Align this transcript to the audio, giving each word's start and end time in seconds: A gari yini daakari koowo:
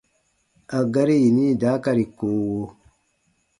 A 0.77 0.79
gari 0.93 1.15
yini 1.23 1.45
daakari 1.61 2.05
koowo: 2.17 2.65